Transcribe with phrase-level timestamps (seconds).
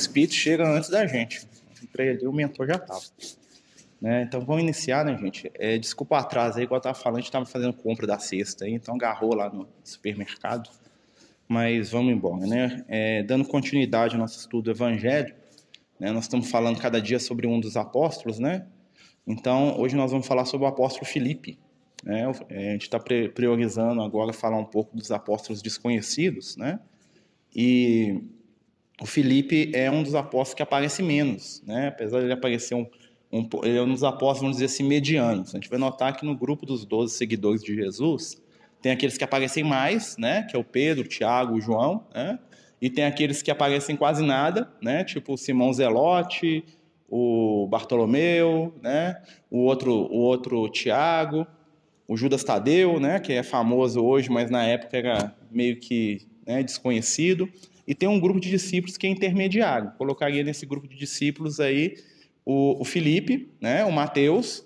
[0.00, 1.46] espíritos chegam antes da gente.
[1.82, 3.00] Entrei ali, o mentor já estava.
[4.00, 4.22] Né?
[4.22, 5.50] Então vamos iniciar, né, gente?
[5.54, 8.18] É, desculpa o atraso aí, igual eu estava falando, a gente estava fazendo compra da
[8.62, 10.68] aí, então agarrou lá no supermercado.
[11.48, 12.84] Mas vamos embora, né?
[12.88, 15.34] É, dando continuidade ao nosso estudo do Evangelho,
[15.98, 18.66] né, nós estamos falando cada dia sobre um dos apóstolos, né?
[19.26, 21.58] Então hoje nós vamos falar sobre o apóstolo Filipe.
[22.02, 22.30] Né?
[22.50, 26.78] É, a gente está priorizando agora falar um pouco dos apóstolos desconhecidos, né?
[27.56, 28.20] E
[29.00, 31.88] o Felipe é um dos apóstolos que aparece menos, né?
[31.88, 32.86] Apesar de ele aparecer um,
[33.32, 35.54] um, ele é um dos apóstolos, vamos dizer assim, medianos.
[35.54, 38.40] A gente vai notar que no grupo dos 12 seguidores de Jesus,
[38.80, 40.42] tem aqueles que aparecem mais, né?
[40.42, 42.38] Que é o Pedro, o Tiago, o João, né?
[42.80, 45.02] E tem aqueles que aparecem quase nada, né?
[45.02, 46.64] Tipo o Simão Zelote,
[47.08, 49.20] o Bartolomeu, né?
[49.50, 51.46] O outro, o outro Tiago,
[52.06, 53.18] o Judas Tadeu, né?
[53.18, 57.48] Que é famoso hoje, mas na época era meio que né, desconhecido,
[57.86, 59.92] e tem um grupo de discípulos que é intermediário.
[59.98, 61.94] Colocaria nesse grupo de discípulos aí
[62.44, 64.64] o, o Felipe, né, o Mateus,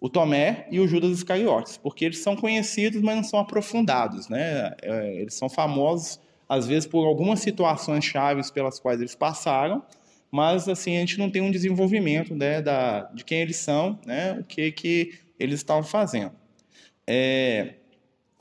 [0.00, 4.72] o Tomé e o Judas Iscariotes, porque eles são conhecidos, mas não são aprofundados, né?
[4.82, 9.82] É, eles são famosos às vezes por algumas situações chaves pelas quais eles passaram,
[10.30, 14.32] mas assim a gente não tem um desenvolvimento né, da, de quem eles são, né,
[14.40, 16.32] o que que eles estavam fazendo.
[17.06, 17.74] É,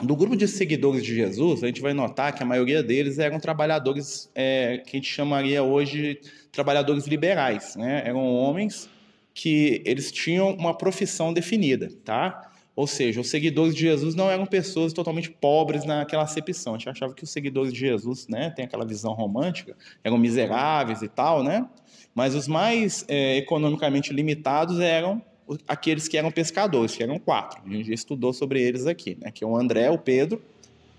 [0.03, 3.39] do grupo de seguidores de Jesus, a gente vai notar que a maioria deles eram
[3.39, 6.19] trabalhadores é, que a gente chamaria hoje
[6.51, 8.03] trabalhadores liberais, né?
[8.05, 8.89] Eram homens
[9.33, 12.51] que eles tinham uma profissão definida, tá?
[12.75, 16.73] Ou seja, os seguidores de Jesus não eram pessoas totalmente pobres naquela acepção.
[16.73, 21.01] A gente achava que os seguidores de Jesus, né, tem aquela visão romântica, eram miseráveis
[21.01, 21.67] e tal, né?
[22.15, 25.21] Mas os mais é, economicamente limitados eram
[25.67, 27.61] aqueles que eram pescadores, que eram quatro.
[27.65, 29.31] A gente já estudou sobre eles aqui, né?
[29.31, 30.41] Que é o André, o Pedro,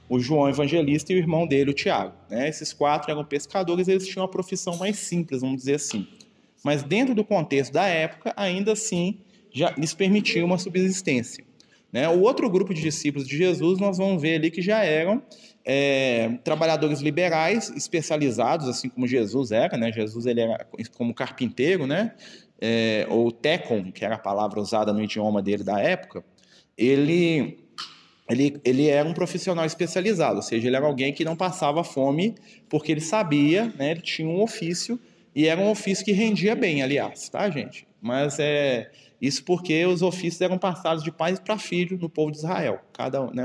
[0.09, 2.13] o João Evangelista e o irmão dele, o Tiago.
[2.29, 2.49] Né?
[2.49, 6.07] Esses quatro eram pescadores, eles tinham uma profissão mais simples, vamos dizer assim.
[6.63, 9.19] Mas dentro do contexto da época, ainda assim,
[9.51, 11.45] já lhes permitia uma subsistência.
[11.91, 12.09] Né?
[12.09, 15.23] O outro grupo de discípulos de Jesus, nós vamos ver ali que já eram
[15.65, 19.93] é, trabalhadores liberais especializados, assim como Jesus era, né?
[19.93, 20.67] Jesus ele era
[20.97, 22.15] como carpinteiro, né?
[22.65, 26.25] É, ou tecon, que era a palavra usada no idioma dele da época,
[26.79, 27.59] ele,
[28.31, 32.37] ele, ele era um profissional especializado, ou seja, ele era alguém que não passava fome
[32.69, 34.99] porque ele sabia, né, ele tinha um ofício,
[35.35, 37.85] e era um ofício que rendia bem, aliás, tá, gente?
[38.01, 42.39] Mas é isso porque os ofícios eram passados de pais para filho no povo de
[42.39, 42.81] Israel.
[42.93, 43.43] Cada, né,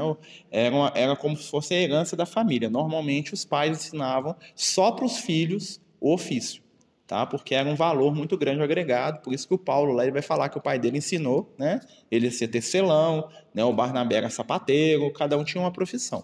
[0.51, 2.69] era, uma, era como se fosse a herança da família.
[2.69, 6.66] Normalmente os pais ensinavam só para os filhos o ofício
[7.07, 7.25] tá?
[7.25, 10.21] Porque era um valor muito grande agregado, por isso que o Paulo lá ele vai
[10.21, 11.79] falar que o pai dele ensinou, né?
[12.11, 13.63] Ele a ser tecelão, né?
[13.63, 16.23] O Barnabé era sapateiro, cada um tinha uma profissão.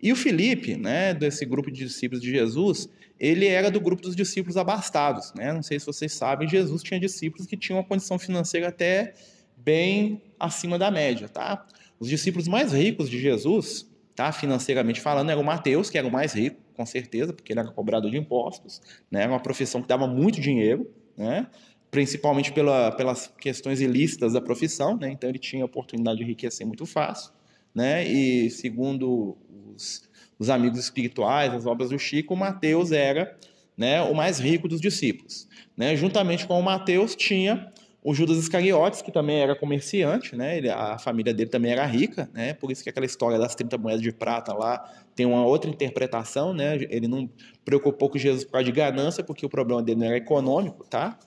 [0.00, 4.14] E o Felipe, né, desse grupo de discípulos de Jesus, ele era do grupo dos
[4.14, 5.52] discípulos abastados, né?
[5.52, 9.14] Não sei se vocês sabem, Jesus tinha discípulos que tinham uma condição financeira até
[9.56, 11.66] bem acima da média, tá?
[11.98, 13.87] Os discípulos mais ricos de Jesus,
[14.18, 17.60] tá, financeiramente falando, era o Mateus, que era o mais rico, com certeza, porque ele
[17.60, 19.22] era cobrador de impostos, né?
[19.22, 21.46] Era uma profissão que dava muito dinheiro, né?
[21.88, 25.08] Principalmente pela, pelas questões ilícitas da profissão, né?
[25.08, 27.30] Então ele tinha a oportunidade de enriquecer muito fácil,
[27.72, 28.08] né?
[28.08, 29.38] E segundo
[29.72, 30.02] os,
[30.36, 33.38] os amigos espirituais, as obras do Chico, Mateus era,
[33.76, 35.46] né, o mais rico dos discípulos,
[35.76, 35.94] né?
[35.94, 37.72] Juntamente com o Mateus tinha
[38.02, 40.56] o Judas Iscariotes, que também era comerciante, né?
[40.56, 42.54] Ele, a família dele também era rica, né?
[42.54, 46.54] Por isso que aquela história das 30 moedas de prata lá tem uma outra interpretação,
[46.54, 46.76] né?
[46.88, 47.28] Ele não
[47.64, 51.18] preocupou com Jesus por causa de ganância, porque o problema dele não era econômico, tá?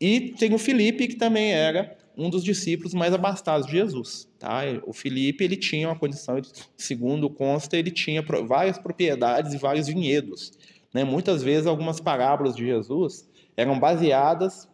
[0.00, 4.62] E tem o Felipe, que também era um dos discípulos mais abastados de Jesus, tá?
[4.84, 6.40] O Felipe, ele tinha uma condição,
[6.76, 10.52] segundo consta, ele tinha várias propriedades e vários vinhedos,
[10.92, 11.04] né?
[11.04, 14.67] Muitas vezes algumas parábolas de Jesus eram baseadas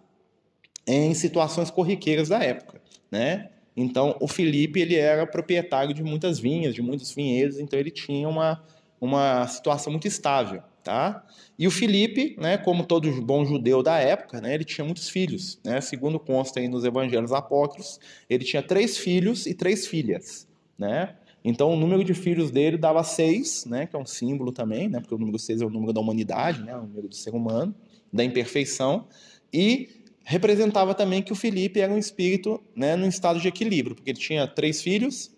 [0.87, 2.81] em situações corriqueiras da época,
[3.11, 3.51] né?
[3.77, 8.29] Então, o Felipe ele era proprietário de muitas vinhas, de muitos vinhedos, então ele tinha
[8.29, 8.63] uma,
[9.01, 11.27] uma situação muito estável, tá?
[11.59, 15.59] E o Felipe, né, como todo bom judeu da época, né, ele tinha muitos filhos,
[15.65, 15.81] né?
[15.81, 17.99] Segundo consta aí nos evangelhos apócrifos,
[18.31, 20.47] ele tinha três filhos e três filhas,
[20.79, 21.17] né?
[21.45, 24.99] Então, o número de filhos dele dava seis, né, que é um símbolo também, né,
[24.99, 27.75] porque o número seis é o número da humanidade, né, o número do ser humano,
[28.11, 29.07] da imperfeição,
[29.53, 34.11] e representava também que o Felipe era um espírito né, num estado de equilíbrio, porque
[34.11, 35.31] ele tinha três filhos,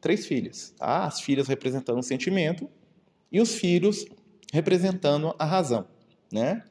[0.00, 1.04] três filhas, tá?
[1.04, 2.68] as filhas representando o sentimento
[3.30, 4.04] e os filhos
[4.52, 5.86] representando a razão,
[6.30, 6.62] né?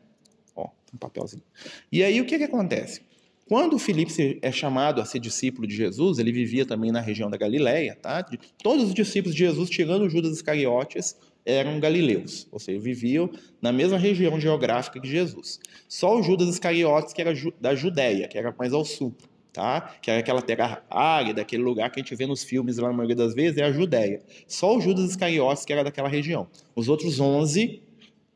[0.56, 1.44] Ó, um papelzinho.
[1.92, 3.02] E aí o que que acontece?
[3.48, 7.30] Quando o Felipe é chamado a ser discípulo de Jesus, ele vivia também na região
[7.30, 8.26] da Galileia, tá?
[8.62, 13.30] Todos os discípulos de Jesus, tirando Judas Iscariotes, eram galileus, ou seja, viviam
[13.62, 15.60] na mesma região geográfica que Jesus.
[15.88, 19.16] Só o Judas Iscariotes, que era da Judéia, que era mais ao sul,
[19.52, 19.96] tá?
[20.02, 22.94] que era aquela terra árida, aquele lugar que a gente vê nos filmes lá na
[22.94, 24.22] maioria das vezes, é a Judéia.
[24.48, 26.48] Só o Judas Iscariotes, que era daquela região.
[26.76, 27.82] Os outros 11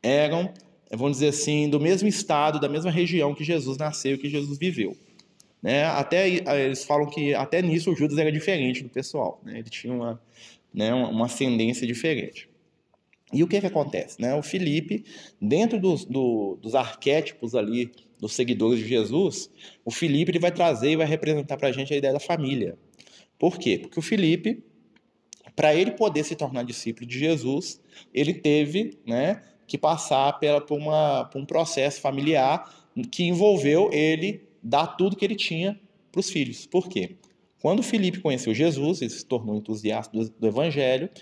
[0.01, 0.53] eram,
[0.91, 4.97] vamos dizer assim, do mesmo estado, da mesma região que Jesus nasceu, que Jesus viveu.
[5.61, 5.83] Né?
[5.83, 9.59] Até eles falam que até nisso o Judas era diferente do pessoal, né?
[9.59, 10.21] ele tinha uma,
[10.73, 12.47] né, uma ascendência diferente.
[13.33, 14.21] E o que, que acontece?
[14.21, 14.33] Né?
[14.35, 15.03] O Felipe,
[15.41, 19.49] dentro dos, do, dos arquétipos ali dos seguidores de Jesus,
[19.83, 22.77] o Felipe ele vai trazer e vai representar para a gente a ideia da família.
[23.37, 23.77] Por quê?
[23.77, 24.63] Porque o Felipe,
[25.55, 27.81] para ele poder se tornar discípulo de Jesus,
[28.13, 32.73] ele teve né, que passar pela, por, uma, por um processo familiar
[33.11, 35.79] que envolveu ele dar tudo que ele tinha
[36.11, 36.65] para os filhos.
[36.65, 37.17] Por quê?
[37.61, 41.21] Quando Felipe conheceu Jesus, ele se tornou entusiasta do, do evangelho, é,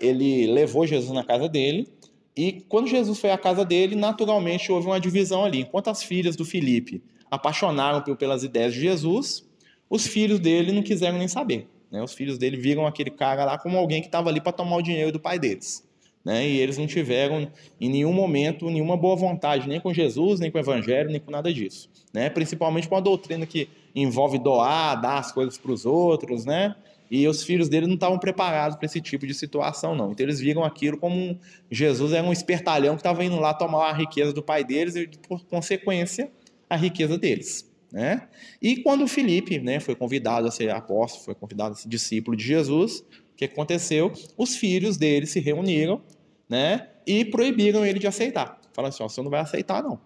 [0.00, 1.88] ele levou Jesus na casa dele,
[2.36, 5.60] e quando Jesus foi à casa dele, naturalmente houve uma divisão ali.
[5.60, 9.46] Enquanto as filhas do Filipe apaixonaram pelas ideias de Jesus,
[9.88, 11.68] os filhos dele não quiseram nem saber.
[11.90, 12.02] Né?
[12.02, 14.82] Os filhos dele viram aquele cara lá como alguém que estava ali para tomar o
[14.82, 15.86] dinheiro do pai deles.
[16.24, 16.48] Né?
[16.48, 17.50] E eles não tiveram
[17.80, 21.30] em nenhum momento nenhuma boa vontade, nem com Jesus, nem com o Evangelho, nem com
[21.30, 21.90] nada disso.
[22.12, 22.30] Né?
[22.30, 26.76] Principalmente com a doutrina que envolve doar, dar as coisas para os outros, né?
[27.10, 30.12] E os filhos dele não estavam preparados para esse tipo de situação, não.
[30.12, 31.38] Então eles viram aquilo como
[31.70, 35.08] Jesus era um espertalhão que estava indo lá tomar a riqueza do pai deles e,
[35.28, 36.30] por consequência,
[36.68, 37.68] a riqueza deles.
[37.92, 38.28] Né?
[38.62, 42.44] E quando Felipe né, foi convidado a ser apóstolo, foi convidado a ser discípulo de
[42.44, 44.12] Jesus, o que aconteceu?
[44.36, 46.00] Os filhos dele se reuniram
[46.48, 48.60] né, e proibiram ele de aceitar.
[48.72, 50.00] Falaram assim: ó, você não vai aceitar, não.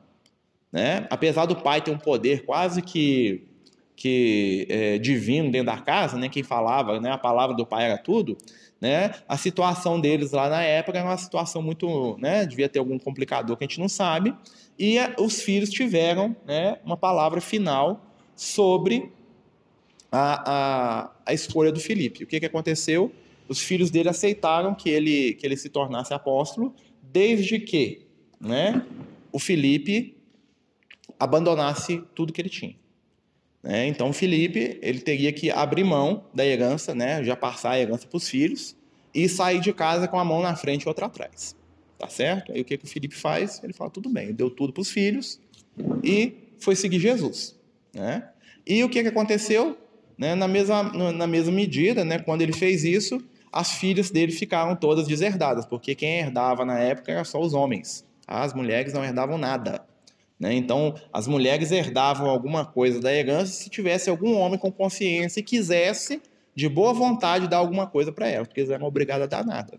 [0.72, 1.06] Né?
[1.10, 3.46] Apesar do pai ter um poder quase que
[3.96, 7.98] que é, divino dentro da casa, né, quem falava, né, a palavra do pai era
[7.98, 8.36] tudo,
[8.80, 12.98] né, a situação deles lá na época era uma situação muito, né, devia ter algum
[12.98, 14.34] complicador que a gente não sabe,
[14.78, 18.04] e a, os filhos tiveram, né, uma palavra final
[18.34, 19.12] sobre
[20.10, 22.24] a, a, a escolha do Filipe.
[22.24, 23.12] O que, que aconteceu?
[23.48, 28.06] Os filhos dele aceitaram que ele, que ele se tornasse apóstolo, desde que,
[28.40, 28.84] né,
[29.30, 30.16] o Filipe
[31.18, 32.76] abandonasse tudo que ele tinha.
[33.64, 33.86] Né?
[33.86, 37.24] Então, Felipe ele teria que abrir mão da herança, né?
[37.24, 38.76] já passar a herança para os filhos,
[39.14, 41.56] e sair de casa com a mão na frente e outra atrás.
[41.98, 42.52] Tá certo?
[42.52, 43.62] Aí o que, que o Felipe faz?
[43.64, 45.40] Ele fala: tudo bem, deu tudo para os filhos
[46.02, 47.56] e foi seguir Jesus.
[47.94, 48.28] Né?
[48.66, 49.78] E o que, que aconteceu?
[50.18, 50.34] Né?
[50.34, 50.82] Na, mesma,
[51.12, 52.18] na mesma medida, né?
[52.18, 53.22] quando ele fez isso,
[53.52, 58.04] as filhas dele ficaram todas deserdadas, porque quem herdava na época era só os homens.
[58.26, 59.80] As mulheres não herdavam nada.
[60.38, 60.54] Né?
[60.54, 65.42] Então, as mulheres herdavam alguma coisa da herança se tivesse algum homem com consciência e
[65.42, 66.20] quisesse,
[66.54, 69.78] de boa vontade, dar alguma coisa para elas, porque eles eram obrigados a dar nada.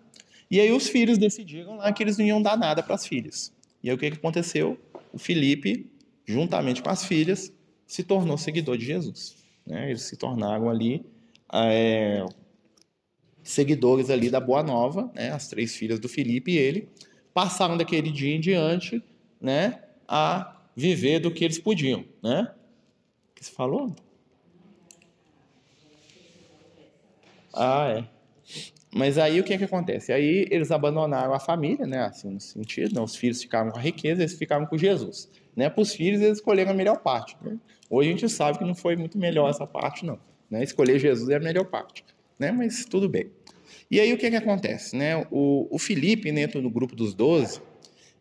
[0.50, 3.52] E aí os filhos decidiram lá que eles não iam dar nada para as filhas.
[3.82, 4.78] E aí o que, que aconteceu?
[5.14, 5.90] O Felipe,
[6.26, 7.52] juntamente com as filhas,
[7.88, 9.36] se tornou seguidor de Jesus.
[9.66, 9.90] Né?
[9.90, 11.06] Eles se tornaram ali
[11.54, 12.26] é,
[13.44, 15.32] seguidores ali da Boa Nova, né?
[15.32, 16.90] as três filhas do Felipe e ele,
[17.34, 19.04] passaram daquele dia em diante,
[19.40, 19.82] né?
[20.08, 22.52] A viver do que eles podiam, né?
[23.32, 23.96] O que você falou?
[27.54, 28.16] Ah, é.
[28.94, 30.14] Mas aí o que, é que acontece?
[30.14, 32.00] Aí eles abandonaram a família, né?
[32.06, 33.02] Assim, no sentido, né?
[33.02, 35.30] os filhos ficaram com a riqueza, eles ficaram com Jesus.
[35.56, 35.70] Né?
[35.70, 37.36] Para os filhos, eles escolheram a melhor parte.
[37.42, 37.58] Né?
[37.90, 40.20] Hoje a gente sabe que não foi muito melhor essa parte, não.
[40.50, 40.64] Né?
[40.64, 42.06] Escolher Jesus é a melhor parte.
[42.40, 42.52] Né?
[42.52, 43.30] Mas tudo bem.
[43.90, 44.96] E aí o que, é que acontece?
[44.96, 45.26] Né?
[45.30, 47.62] O, o Felipe, dentro do grupo dos doze,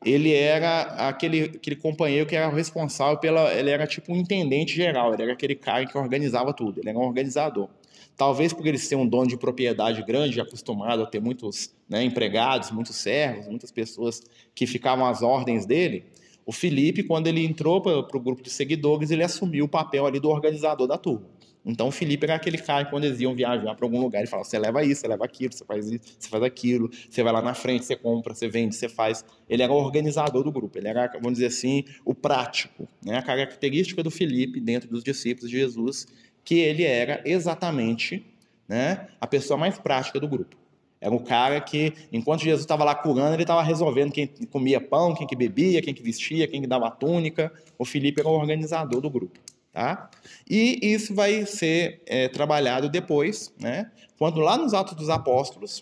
[0.05, 3.53] ele era aquele, aquele companheiro que era responsável pela.
[3.55, 6.99] Ele era tipo um intendente geral, ele era aquele cara que organizava tudo, ele era
[6.99, 7.69] um organizador.
[8.17, 12.71] Talvez por ele ser um dono de propriedade grande, acostumado a ter muitos né, empregados,
[12.71, 14.23] muitos servos, muitas pessoas
[14.55, 16.05] que ficavam às ordens dele,
[16.47, 20.21] o Felipe, quando ele entrou para o grupo de seguidores, ele assumiu o papel ali
[20.21, 21.27] do organizador da turma.
[21.65, 24.29] Então o Felipe era aquele cara que quando eles iam viajar para algum lugar, ele
[24.29, 27.33] falava: você leva isso, você leva aquilo, você faz isso, você faz aquilo, você vai
[27.33, 29.25] lá na frente, você compra, você vende, você faz.
[29.49, 32.87] Ele era o organizador do grupo, ele era, vamos dizer assim, o prático.
[33.05, 33.17] Né?
[33.17, 36.07] A característica do Felipe dentro dos discípulos de Jesus,
[36.45, 38.25] que ele era exatamente
[38.69, 40.57] né, a pessoa mais prática do grupo.
[41.01, 45.15] Era o cara que, enquanto Jesus estava lá curando, ele estava resolvendo quem comia pão,
[45.15, 47.53] quem que bebia, quem que vestia, quem que dava túnica.
[47.79, 49.39] O Felipe era o organizador do grupo.
[49.75, 50.09] Tá?
[50.49, 53.91] E isso vai ser é, trabalhado depois, né?
[54.17, 55.81] quando lá nos Atos dos Apóstolos,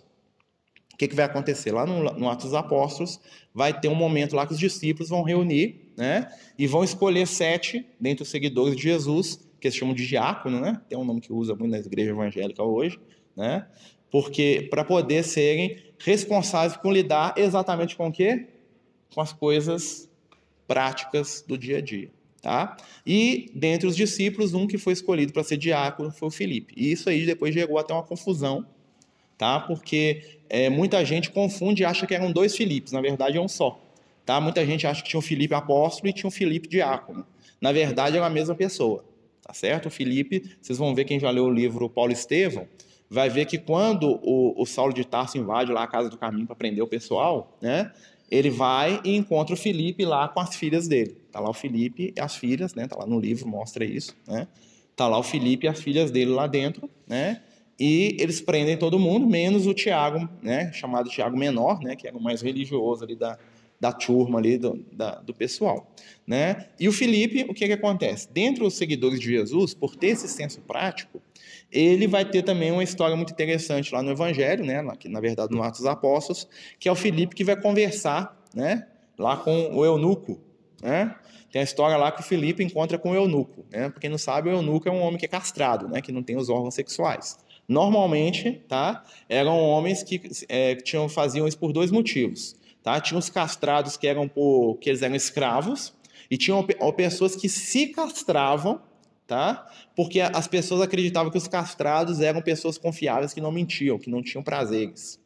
[0.94, 1.72] o que, que vai acontecer?
[1.72, 3.20] Lá no, no Atos dos Apóstolos,
[3.52, 6.26] vai ter um momento lá que os discípulos vão reunir né?
[6.58, 10.80] e vão escolher sete dentre os seguidores de Jesus, que eles chamam de diácono, né?
[10.88, 12.99] tem um nome que usa muito na igreja evangélica hoje,
[13.37, 13.66] né?
[14.11, 18.49] Porque para poder serem responsáveis por lidar exatamente com o quê?
[19.14, 20.08] Com as coisas
[20.66, 22.11] práticas do dia a dia.
[22.42, 22.76] Tá?
[23.06, 26.75] E dentre os discípulos, um que foi escolhido para ser diácono foi o Filipe.
[26.76, 28.66] E isso aí depois chegou até uma confusão,
[29.38, 29.61] tá?
[29.61, 33.46] Porque é, muita gente confunde e acha que eram dois Filipes, na verdade é um
[33.46, 33.80] só.
[34.26, 34.40] Tá?
[34.40, 37.25] Muita gente acha que tinha o Filipe apóstolo e tinha o Filipe diácono.
[37.61, 39.04] Na verdade, é a mesma pessoa.
[39.42, 39.87] Tá certo?
[39.87, 42.66] O Filipe, vocês vão ver quem já leu o livro Paulo Estevão,
[43.11, 46.46] vai ver que quando o, o Saulo de Tarso invade lá a casa do caminho
[46.46, 47.92] para prender o pessoal, né?
[48.30, 51.22] Ele vai e encontra o Filipe lá com as filhas dele.
[51.33, 52.87] Tá lá o Filipe e as filhas, né?
[52.87, 54.47] Tá lá no livro, mostra isso, né?
[54.95, 57.43] Tá lá o Filipe e as filhas dele lá dentro, né?
[57.81, 60.71] E eles prendem todo mundo, menos o Tiago, né?
[60.73, 61.97] Chamado Tiago Menor, né?
[61.97, 63.39] Que era o mais religioso ali da,
[63.83, 65.93] da turma ali do, da, do pessoal,
[66.25, 66.69] né?
[66.79, 68.29] E o Filipe, o que que acontece?
[68.33, 71.21] Dentro dos seguidores de Jesus, por ter esse senso prático,
[71.69, 75.62] ele vai ter também uma história muito interessante lá no Evangelho, né, na verdade no
[75.62, 76.47] Atos dos Apóstolos,
[76.79, 78.87] que é o Filipe que vai conversar, né,
[79.19, 80.39] lá com o eunuco,
[80.81, 81.17] né?
[81.52, 83.90] Tem a história lá que o Filipe encontra com o eunuco, né?
[83.90, 86.23] Porque quem não sabe, o eunuco é um homem que é castrado, né, que não
[86.23, 87.38] tem os órgãos sexuais.
[87.68, 92.99] Normalmente, tá, eram homens que é, tinham faziam isso por dois motivos, tá?
[93.00, 95.92] Tinha os castrados que eram por que eles eram escravos
[96.30, 96.66] e tinham
[96.97, 98.80] pessoas que se castravam
[99.26, 99.66] tá?
[99.97, 104.23] Porque as pessoas acreditavam que os castrados eram pessoas confiáveis que não mentiam, que não
[104.23, 105.18] tinham prazeres.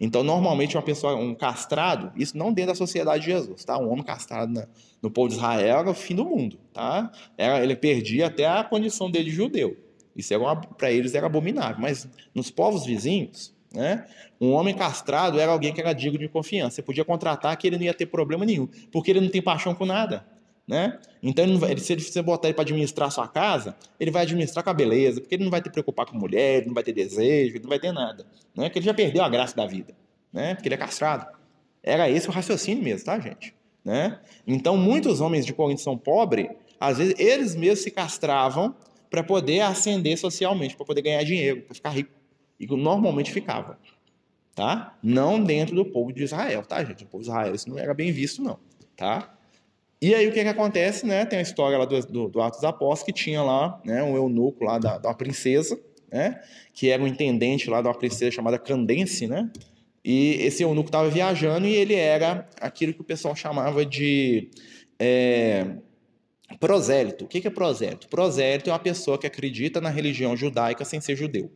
[0.00, 3.76] Então, normalmente, uma pessoa, um castrado, isso não dentro da sociedade de Jesus, tá?
[3.78, 4.66] Um homem castrado na,
[5.02, 7.10] no povo de Israel era o fim do mundo, tá?
[7.36, 9.76] Era, ele perdia até a condição dele de judeu.
[10.14, 10.34] Isso
[10.76, 11.80] para eles era abominável.
[11.80, 14.06] Mas nos povos vizinhos, né?
[14.40, 16.76] Um homem castrado era alguém que era digno de confiança.
[16.76, 19.74] Você podia contratar que ele não ia ter problema nenhum, porque ele não tem paixão
[19.74, 20.26] por nada.
[20.68, 20.98] Né?
[21.22, 24.68] Então, ele vai, se você botar ele para administrar sua casa, ele vai administrar com
[24.68, 27.62] a beleza, porque ele não vai ter preocupar com mulher, não vai ter desejo, ele
[27.62, 28.26] não vai ter nada.
[28.54, 28.64] Né?
[28.64, 29.94] Porque ele já perdeu a graça da vida,
[30.30, 30.54] né?
[30.54, 31.26] porque ele é castrado.
[31.82, 33.54] Era esse o raciocínio mesmo, tá, gente?
[33.82, 34.20] Né?
[34.46, 38.74] Então, muitos homens de Corinto são pobres, às vezes eles mesmos se castravam
[39.08, 42.10] para poder ascender socialmente, para poder ganhar dinheiro, para ficar rico.
[42.60, 43.78] E normalmente ficava.
[44.54, 44.98] Tá?
[45.02, 47.04] Não dentro do povo de Israel, tá, gente?
[47.04, 48.58] O povo de Israel isso não era bem visto, não.
[48.96, 49.37] Tá?
[50.00, 51.24] E aí o que, que acontece, né?
[51.26, 54.64] Tem a história lá do, do, do Atos Apóstolos que tinha lá, né, um eunuco
[54.64, 55.78] lá da, da princesa,
[56.10, 56.40] né?
[56.72, 59.50] Que era um intendente lá de uma princesa chamada Candence, né?
[60.04, 64.48] E esse eunuco estava viajando e ele era aquilo que o pessoal chamava de
[64.98, 65.66] é,
[66.60, 67.24] prosélito.
[67.24, 68.08] O que, que é prosélito?
[68.08, 71.50] Prosélito é uma pessoa que acredita na religião judaica sem ser judeu,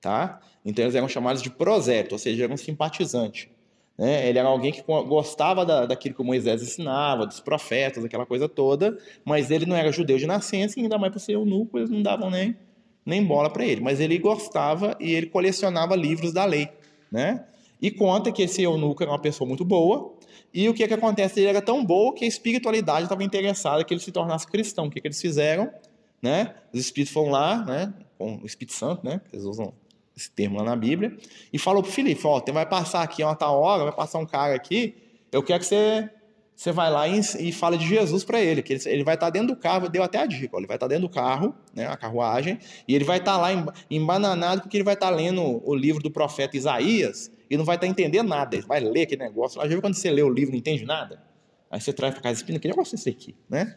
[0.00, 0.40] tá?
[0.64, 3.50] Então eles eram chamados de prosélito, ou seja, eram simpatizante.
[3.98, 4.28] Né?
[4.28, 8.96] Ele era alguém que gostava da, daquilo que Moisés ensinava, dos profetas, aquela coisa toda,
[9.24, 12.02] mas ele não era judeu de nascença, e ainda mais por ser eunuco, eles não
[12.02, 12.56] davam nem,
[13.04, 13.80] nem bola para ele.
[13.80, 16.68] Mas ele gostava e ele colecionava livros da lei.
[17.10, 17.44] Né?
[17.80, 20.14] E conta que esse eunuco era uma pessoa muito boa,
[20.52, 21.40] e o que, que acontece?
[21.40, 24.86] Ele era tão boa que a espiritualidade estava interessada que ele se tornasse cristão.
[24.86, 25.70] O que, que eles fizeram?
[26.22, 26.54] Né?
[26.72, 27.92] Os espíritos foram lá, né?
[28.16, 29.20] com o Espírito Santo, né?
[29.30, 29.74] eles usam
[30.16, 31.16] esse termo lá na Bíblia,
[31.52, 34.54] e falou para Filipe, ó, vai passar aqui uma tal hora, vai passar um cara
[34.54, 34.94] aqui,
[35.30, 36.08] eu quero que você,
[36.54, 39.26] você vai lá e, e fala de Jesus para ele, que ele, ele vai estar
[39.26, 41.12] tá dentro do carro, deu até a dica, ó, ele vai estar tá dentro do
[41.12, 42.58] carro, né, a carruagem,
[42.88, 43.50] e ele vai estar tá lá
[43.90, 47.76] embananado porque ele vai estar tá lendo o livro do profeta Isaías e não vai
[47.76, 50.22] estar tá entendendo nada, ele vai ler aquele negócio, lá já viu quando você lê
[50.22, 51.22] o livro e não entende nada?
[51.70, 53.76] Aí você traz para casa espina, que negócio é esse aqui, né?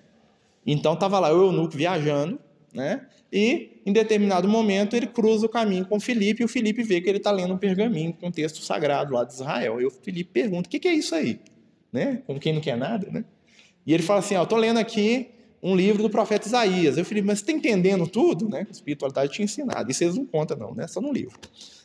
[0.65, 2.39] Então tava lá o eunuco viajando,
[2.73, 3.05] né?
[3.31, 6.99] E, em determinado momento, ele cruza o caminho com o Felipe e o Felipe vê
[6.99, 9.79] que ele está lendo um pergaminho com um texto sagrado lá de Israel.
[9.79, 11.39] E o Felipe pergunta: o que, que é isso aí?
[11.91, 12.21] Né?
[12.25, 13.23] Como quem não quer nada, né?
[13.85, 15.29] E ele fala assim: estou lendo aqui
[15.61, 16.97] um livro do profeta Isaías.
[16.97, 18.47] Eu falei, mas você está entendendo tudo?
[18.47, 18.65] Né?
[18.67, 19.91] A espiritualidade te ensinado.
[19.91, 20.87] Isso eles não contam, não, né?
[20.87, 21.37] Só no livro.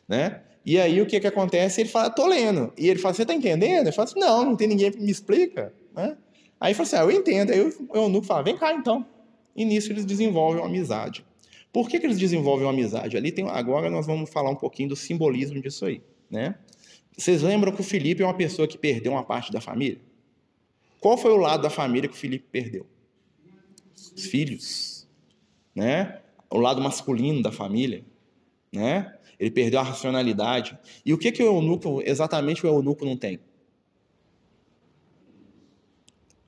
[0.08, 0.40] Né?
[0.64, 1.80] E aí o que, que acontece?
[1.80, 2.72] Ele fala, estou lendo.
[2.78, 3.86] E ele fala, você está entendendo?
[3.86, 5.72] Ele fala assim, não, não tem ninguém que me explica.
[5.94, 6.16] Né?
[6.60, 7.50] Aí ele fala assim, ah, eu entendo.
[7.50, 9.04] Aí o eunuco fala, vem cá então.
[9.54, 11.24] E nisso eles desenvolvem uma amizade.
[11.74, 13.16] Por que, que eles desenvolvem uma amizade?
[13.16, 16.00] Ali tem, agora nós vamos falar um pouquinho do simbolismo disso aí,
[16.30, 16.54] né?
[17.18, 20.00] Vocês lembram que o Felipe é uma pessoa que perdeu uma parte da família?
[21.00, 22.86] Qual foi o lado da família que o Felipe perdeu?
[24.16, 25.08] Os filhos,
[25.74, 26.20] né?
[26.48, 28.04] O lado masculino da família,
[28.72, 29.12] né?
[29.36, 30.78] Ele perdeu a racionalidade.
[31.04, 33.40] E o que que o eunuco, exatamente o eunuco não tem?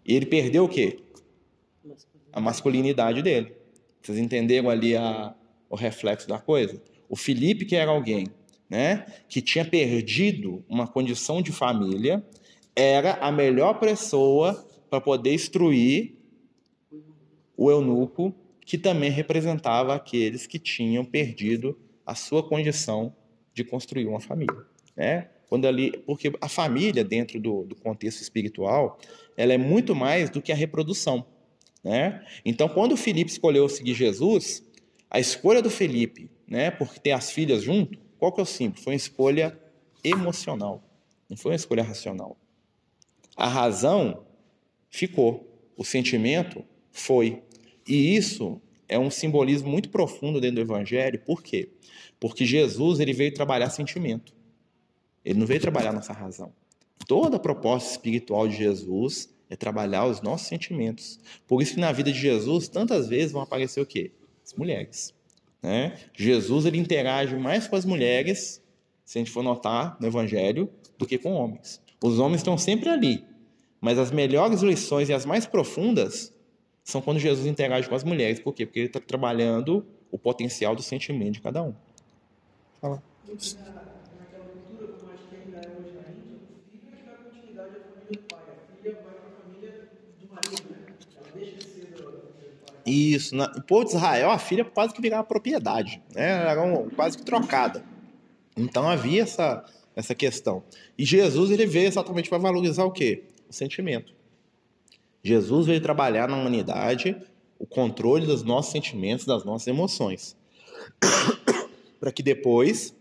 [0.04, 1.00] Ele perdeu o quê?
[2.32, 3.55] A masculinidade dele.
[4.06, 5.34] Vocês entenderam ali a,
[5.68, 6.80] o reflexo da coisa?
[7.08, 8.28] O Felipe, que era alguém
[8.70, 12.24] né, que tinha perdido uma condição de família,
[12.74, 16.14] era a melhor pessoa para poder instruir
[17.56, 18.32] o eunuco,
[18.64, 23.12] que também representava aqueles que tinham perdido a sua condição
[23.52, 25.30] de construir uma família, né?
[25.48, 28.98] Quando ali, porque a família dentro do, do contexto espiritual,
[29.36, 31.24] ela é muito mais do que a reprodução,
[31.86, 32.26] né?
[32.44, 34.60] Então, quando o Felipe escolheu seguir Jesus,
[35.08, 38.82] a escolha do Felipe, né, porque ter as filhas junto, qual que é o símbolo?
[38.82, 39.56] Foi uma escolha
[40.02, 40.82] emocional,
[41.30, 42.36] não foi uma escolha racional.
[43.36, 44.26] A razão
[44.90, 47.44] ficou, o sentimento foi.
[47.86, 51.68] E isso é um simbolismo muito profundo dentro do evangelho, por quê?
[52.18, 54.34] Porque Jesus ele veio trabalhar sentimento.
[55.24, 56.52] Ele não veio trabalhar nossa razão.
[57.06, 61.18] Toda a proposta espiritual de Jesus é trabalhar os nossos sentimentos.
[61.46, 64.10] Por isso que na vida de Jesus, tantas vezes vão aparecer o quê?
[64.44, 65.14] As mulheres.
[65.62, 65.96] Né?
[66.14, 68.62] Jesus ele interage mais com as mulheres,
[69.04, 71.80] se a gente for notar no Evangelho, do que com homens.
[72.02, 73.24] Os homens estão sempre ali,
[73.80, 76.32] mas as melhores lições e as mais profundas
[76.84, 78.38] são quando Jesus interage com as mulheres.
[78.38, 78.64] Por quê?
[78.64, 81.74] Porque ele está trabalhando o potencial do sentimento de cada um.
[82.80, 83.02] Fala.
[93.16, 93.34] Isso.
[93.34, 96.50] Na, o povo de Israel, a filha quase que virava propriedade, né?
[96.50, 97.82] Era um, quase que trocada.
[98.56, 100.62] Então havia essa, essa questão.
[100.98, 103.24] E Jesus ele veio exatamente para valorizar o quê?
[103.48, 104.14] O sentimento.
[105.22, 107.16] Jesus veio trabalhar na humanidade
[107.58, 110.36] o controle dos nossos sentimentos, das nossas emoções.
[111.98, 112.94] para que depois,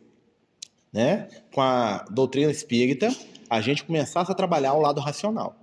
[0.91, 3.13] né, com a doutrina espírita,
[3.49, 5.55] a gente começasse a trabalhar o lado racional.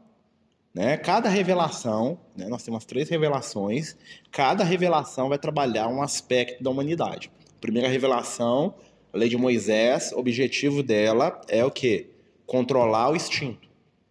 [0.74, 0.96] Né?
[0.96, 2.48] Cada revelação, né?
[2.48, 3.96] nós temos três revelações,
[4.30, 7.30] cada revelação vai trabalhar um aspecto da humanidade.
[7.60, 8.74] primeira revelação,
[9.12, 12.10] a lei de Moisés, o objetivo dela é o quê?
[12.46, 13.68] Controlar o instinto.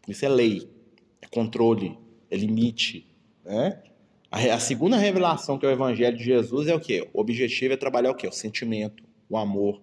[0.08, 0.70] Isso é lei,
[1.22, 1.98] é controle,
[2.30, 3.08] é limite.
[3.44, 3.82] Né?
[4.30, 7.10] A, segunda revelação, que é o Evangelho de Jesus, é o quê?
[7.12, 8.28] O objetivo é trabalhar o quê?
[8.28, 9.82] O sentimento, o amor.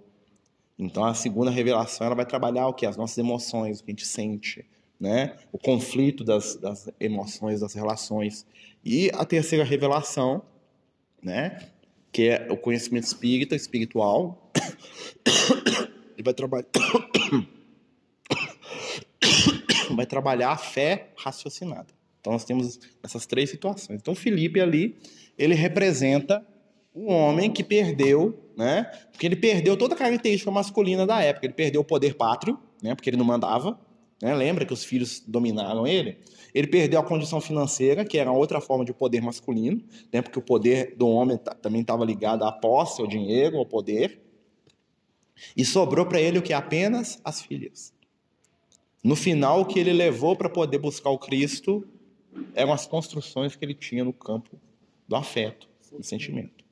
[0.78, 2.86] Então a segunda revelação ela vai trabalhar o quê?
[2.86, 4.64] As nossas emoções, o que a gente sente
[4.98, 5.36] né?
[5.52, 8.46] o conflito das, das emoções, das relações.
[8.84, 10.42] E a terceira revelação,
[11.22, 11.58] né?
[12.10, 14.50] que é o conhecimento espírita, espiritual,
[16.16, 16.66] ele vai trabalhar
[19.94, 21.86] vai trabalhar a fé raciocinada.
[22.20, 24.00] Então nós temos essas três situações.
[24.00, 24.96] Então Felipe ali,
[25.36, 26.44] ele representa
[26.94, 28.84] um homem que perdeu, né?
[29.12, 31.46] Porque ele perdeu toda a característica masculina da época.
[31.46, 32.94] Ele perdeu o poder pátrio, né?
[32.94, 33.78] Porque ele não mandava,
[34.20, 34.34] né?
[34.34, 36.18] Lembra que os filhos dominaram ele?
[36.52, 40.20] Ele perdeu a condição financeira, que era outra forma de poder masculino, né?
[40.20, 44.20] porque o poder do homem também estava ligado à posse, ao dinheiro, ao poder.
[45.56, 46.52] E sobrou para ele o que?
[46.52, 47.92] Apenas as filhas.
[49.04, 51.86] No final, o que ele levou para poder buscar o Cristo
[52.54, 54.58] eram as construções que ele tinha no campo
[55.06, 56.64] do afeto, do sentimento.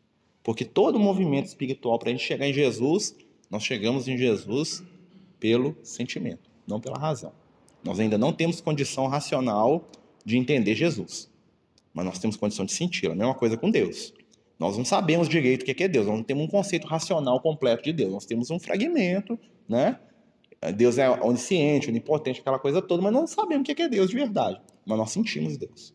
[0.43, 3.17] Porque todo movimento espiritual, para a gente chegar em Jesus,
[3.49, 4.83] nós chegamos em Jesus
[5.39, 7.33] pelo sentimento não pela razão.
[7.85, 9.87] Nós ainda não temos condição racional
[10.25, 11.31] de entender Jesus,
[11.95, 13.13] mas nós temos condição de senti-lo.
[13.13, 14.13] A mesma coisa com Deus.
[14.59, 17.85] Nós não sabemos direito o que é Deus, nós não temos um conceito racional completo
[17.85, 19.99] de Deus, nós temos um fragmento, né?
[20.75, 24.17] Deus é onisciente, onipotente, aquela coisa toda, mas não sabemos o que é Deus de
[24.17, 24.61] verdade.
[24.85, 25.95] Mas nós sentimos Deus.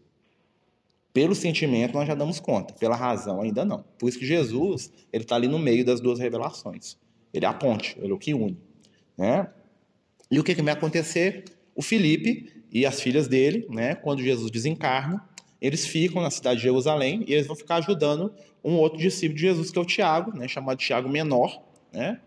[1.11, 3.83] Pelo sentimento nós já damos conta, pela razão ainda não.
[3.97, 6.97] Por isso que Jesus ele está ali no meio das duas revelações.
[7.33, 8.57] Ele é a ponte, ele é o que une.
[9.17, 9.49] Né?
[10.31, 11.43] E o que, que vai acontecer?
[11.75, 15.21] O Felipe e as filhas dele, né, quando Jesus desencarna,
[15.61, 19.41] eles ficam na cidade de Jerusalém e eles vão ficar ajudando um outro discípulo de
[19.41, 22.19] Jesus, que é o Tiago, né, chamado Tiago Menor, né,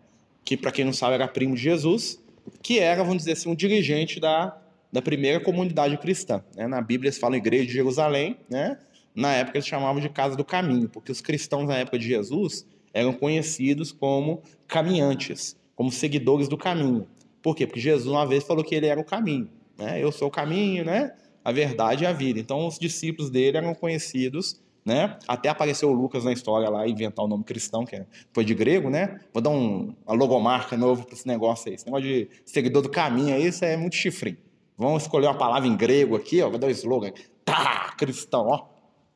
[0.45, 2.23] que, para quem não sabe, era primo de Jesus,
[2.62, 4.55] que era, vamos dizer assim, um dirigente da,
[4.93, 6.45] da primeira comunidade cristã.
[6.55, 6.67] Né?
[6.67, 8.79] Na Bíblia eles falam Igreja de Jerusalém, né?
[9.14, 12.67] na época eles chamavam de Casa do Caminho, porque os cristãos na época de Jesus
[12.93, 17.09] eram conhecidos como caminhantes, como seguidores do caminho.
[17.45, 17.65] Por quê?
[17.65, 19.49] Porque Jesus uma vez falou que ele era o caminho.
[19.79, 20.03] Né?
[20.03, 21.13] Eu sou o caminho, né?
[21.45, 22.41] a verdade e a vida.
[22.41, 25.19] Então os discípulos dele eram conhecidos, né?
[25.29, 28.55] Até apareceu o Lucas na história lá, inventar o nome cristão, que é, foi de
[28.55, 29.21] grego, né?
[29.33, 31.75] Vou dar um, uma logomarca novo para esse negócio aí.
[31.75, 34.39] Esse negócio de seguidor do caminho aí, isso é muito chifrinho.
[34.77, 37.13] Vamos escolher uma palavra em grego aqui, ó, vou dar um slogan.
[37.45, 38.67] Tá, cristão, ó.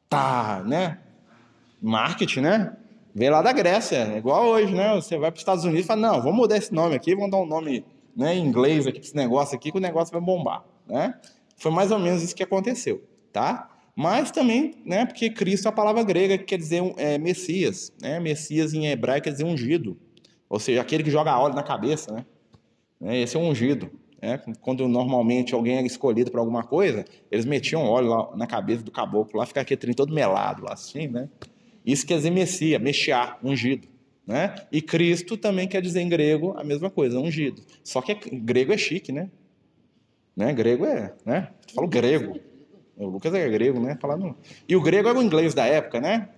[0.08, 1.00] Tá, né?
[1.80, 2.76] Marketing, né?
[3.14, 4.94] Vem lá da Grécia, é igual hoje, né?
[4.94, 7.30] Você vai para os Estados Unidos e fala, não, vamos mudar esse nome aqui, vamos
[7.30, 7.84] dar um nome
[8.16, 11.14] né, inglês aqui para esse negócio aqui, que o negócio vai bombar, né?
[11.56, 13.70] Foi mais ou menos isso que aconteceu, tá?
[13.94, 18.20] Mas também, né, porque Cristo é a palavra grega que quer dizer é, Messias, né?
[18.20, 19.98] Messias em hebraico quer dizer ungido,
[20.48, 22.26] ou seja, aquele que joga óleo na cabeça, né?
[23.00, 23.90] né esse é um ungido.
[24.20, 24.40] Né?
[24.60, 28.90] Quando normalmente alguém era escolhido para alguma coisa, eles metiam óleo lá na cabeça do
[28.90, 31.28] caboclo, lá ficava aquele trem todo melado lá assim, né?
[31.86, 33.88] Isso quer dizer Messias, Mexiá, ungido,
[34.28, 34.54] né?
[34.70, 37.62] E Cristo também quer dizer em grego a mesma coisa, ungido.
[37.82, 39.30] Só que é, grego é chique, né?
[40.36, 40.52] né?
[40.52, 41.48] Grego é, né?
[41.66, 42.38] Eu falo grego.
[42.94, 43.96] O Lucas é grego, né?
[43.98, 44.36] Falando.
[44.68, 46.28] E o grego era o inglês da época, né?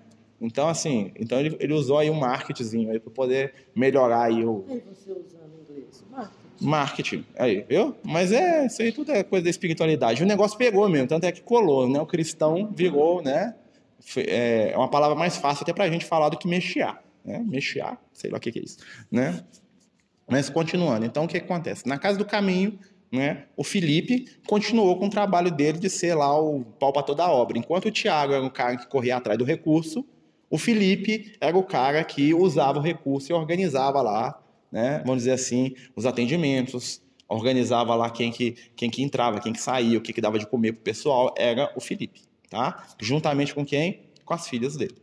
[0.41, 4.65] Então, assim, então ele, ele usou aí um marketing aí para poder melhorar aí o.
[4.69, 6.05] E você usando inglês?
[6.09, 6.41] Marketing.
[6.61, 7.97] Marketing, aí, viu?
[8.05, 10.23] Mas é, isso aí tudo é coisa da espiritualidade.
[10.23, 12.01] O negócio pegou mesmo, tanto é que colou, né?
[12.01, 13.55] O cristão virou, né?
[14.17, 17.39] É uma palavra mais fácil até para a gente falar do que mexiar, né?
[17.47, 18.79] Mexiar, sei lá o que, que é isso,
[19.11, 19.45] né?
[20.29, 21.89] Mas continuando, então o que, que acontece?
[21.89, 22.79] Na casa do caminho,
[23.11, 27.25] né, o Felipe continuou com o trabalho dele de ser lá o pau para toda
[27.25, 27.59] a obra.
[27.59, 30.07] Enquanto o Tiago era o cara que corria atrás do recurso,
[30.49, 35.33] o Felipe era o cara que usava o recurso e organizava lá, né, vamos dizer
[35.33, 40.13] assim, os atendimentos, organizava lá quem que, quem que entrava, quem que saía, o que,
[40.13, 42.87] que dava de comer pro pessoal, era o Felipe, tá?
[43.01, 44.03] Juntamente com quem?
[44.25, 44.97] Com as filhas dele,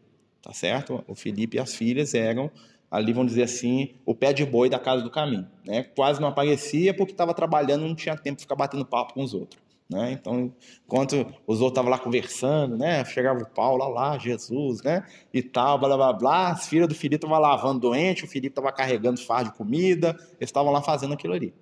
[0.48, 1.04] tá certo?
[1.08, 2.50] O Felipe e as filhas eram
[2.90, 5.46] ali, vamos dizer assim, o pé de boi da casa do caminho.
[5.66, 5.84] Né?
[5.84, 9.34] Quase não aparecia porque estava trabalhando não tinha tempo de ficar batendo papo com os
[9.34, 9.62] outros.
[9.90, 10.14] Né?
[10.14, 10.54] Então,
[10.86, 13.04] enquanto os outros estavam lá conversando, né?
[13.04, 15.04] chegava o Paulo lá, Jesus, né?
[15.34, 18.72] e tal, blá blá blá, as filhas do Felipe estavam lavando doente, o Felipe estava
[18.72, 21.54] carregando fardo de comida, eles estavam lá fazendo aquilo ali.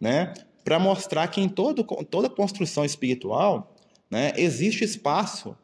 [0.00, 0.34] Né?
[0.64, 3.72] Para mostrar que em todo, toda construção espiritual
[4.10, 5.56] né, existe espaço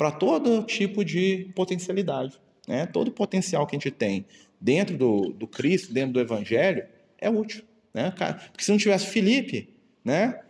[0.00, 2.40] para todo tipo de potencialidade.
[2.66, 2.86] Né?
[2.86, 4.24] Todo potencial que a gente tem
[4.58, 6.86] dentro do, do Cristo, dentro do Evangelho,
[7.18, 7.62] é útil.
[7.92, 8.10] Né?
[8.50, 9.68] Porque se não tivesse Felipe,
[10.02, 10.40] né,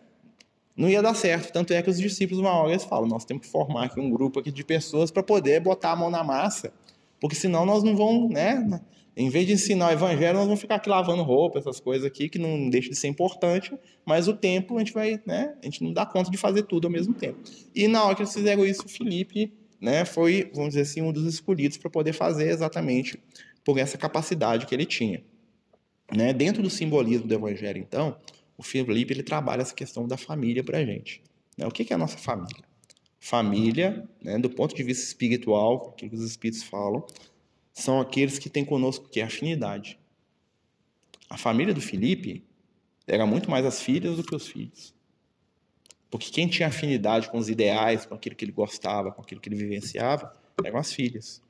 [0.76, 1.52] não ia dar certo.
[1.52, 4.08] Tanto é que os discípulos, uma hora, eles falam: nós temos que formar aqui um
[4.08, 6.72] grupo aqui de pessoas para poder botar a mão na massa,
[7.20, 8.80] porque senão nós não vamos, né?
[9.16, 12.28] Em vez de ensinar o evangelho, nós vamos ficar aqui lavando roupa, essas coisas aqui,
[12.28, 13.72] que não deixa de ser importante,
[14.04, 15.54] mas o tempo a gente vai, né?
[15.60, 17.38] A gente não dá conta de fazer tudo ao mesmo tempo.
[17.74, 21.12] E na hora que eles fizeram isso, o Felipe, né, foi, vamos dizer assim, um
[21.12, 23.18] dos escolhidos para poder fazer exatamente
[23.64, 25.22] por essa capacidade que ele tinha.
[26.14, 26.32] Né?
[26.32, 28.16] Dentro do simbolismo do Evangelho, então,
[28.56, 31.22] o Filipe ele trabalha essa questão da família para a gente.
[31.56, 31.66] Né?
[31.66, 32.64] O que é a nossa família?
[33.18, 37.04] Família, né, do ponto de vista espiritual, aquilo que os espíritos falam,
[37.80, 39.98] são aqueles que têm conosco que é afinidade.
[41.28, 42.44] A família do Felipe
[43.06, 44.94] era muito mais as filhas do que os filhos.
[46.10, 49.48] Porque quem tinha afinidade com os ideais, com aquilo que ele gostava, com aquilo que
[49.48, 50.32] ele vivenciava,
[50.64, 51.40] eram as filhas.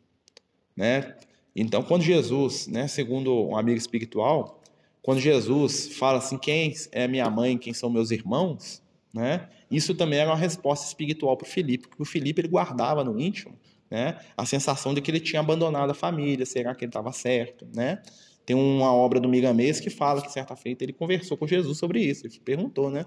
[0.76, 1.16] Né?
[1.56, 4.62] Então, quando Jesus, né, segundo um amigo espiritual,
[5.02, 10.18] quando Jesus fala assim, quem é minha mãe, quem são meus irmãos, né, isso também
[10.18, 13.58] era uma resposta espiritual para o Filipe, porque o Filipe ele guardava no íntimo
[13.90, 17.66] né, a sensação de que ele tinha abandonado a família, será que ele estava certo,
[17.74, 18.00] né?
[18.46, 22.00] Tem uma obra do Migamês que fala que certa feita ele conversou com Jesus sobre
[22.00, 23.05] isso, ele perguntou, né,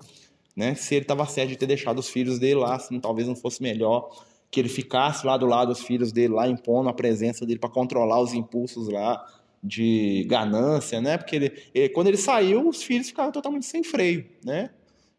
[0.55, 3.35] né se ele estava certo de ter deixado os filhos dele lá, se talvez não
[3.35, 4.09] fosse melhor
[4.53, 7.71] que ele ficasse lá do lado dos filhos dele, lá impondo a presença dele para
[7.71, 9.25] controlar os impulsos lá
[9.63, 11.17] de ganância, né?
[11.17, 14.69] Porque ele, ele, quando ele saiu, os filhos ficaram totalmente sem freio, né?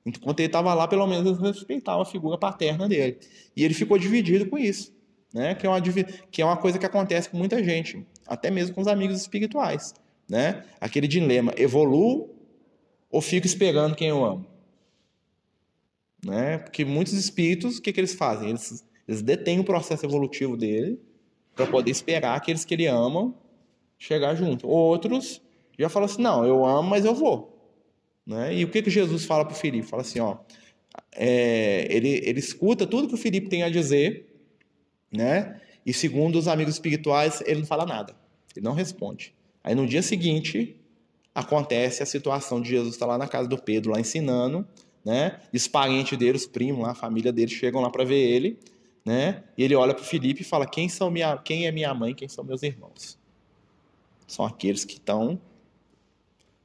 [0.07, 3.19] Enquanto ele estava lá, pelo menos eles a figura paterna dele.
[3.57, 4.94] E ele ficou dividido com isso,
[5.35, 5.55] né?
[5.55, 5.83] Que é uma,
[6.31, 9.93] que é uma coisa que acontece com muita gente, até mesmo com os amigos espirituais,
[10.31, 10.65] né?
[10.81, 12.31] Aquele dilema, evoluo
[13.11, 14.47] ou fico esperando quem eu amo?
[16.25, 16.59] Né?
[16.59, 18.49] Porque muitos espíritos, o que, que eles fazem?
[18.49, 20.99] Eles eles detêm o processo evolutivo dele
[21.55, 23.35] para poder esperar aqueles que ele amam
[23.99, 24.67] chegar junto.
[24.67, 25.43] Outros
[25.79, 27.53] já falam assim: não, eu amo, mas eu vou.
[28.27, 28.55] Né?
[28.57, 29.87] E o que, que Jesus fala para o Filipe?
[29.87, 30.39] Fala assim: ó,
[31.13, 34.34] é, ele, ele escuta tudo que o Filipe tem a dizer,
[35.17, 35.61] né?
[35.85, 38.15] e segundo os amigos espirituais, ele não fala nada,
[38.57, 39.35] ele não responde.
[39.63, 40.77] Aí no dia seguinte
[41.35, 44.67] acontece a situação de Jesus estar tá lá na casa do Pedro, lá ensinando,
[45.05, 45.41] né?
[45.53, 48.59] E os parentes dele, os primos, a família dele chegam lá para ver ele
[49.05, 49.45] né?
[49.57, 52.29] E ele olha para Felipe e fala: quem, são minha, quem é minha mãe, quem
[52.29, 53.19] são meus irmãos?
[54.27, 55.39] São aqueles que estão.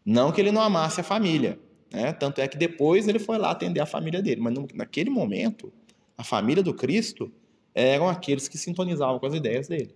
[0.06, 1.60] Não que ele não amasse a família,
[1.92, 2.14] né?
[2.14, 5.72] Tanto é que depois ele foi lá atender a família dele, mas naquele momento,
[6.18, 7.32] a família do Cristo
[7.74, 9.96] eram aqueles que sintonizavam com as ideias dele.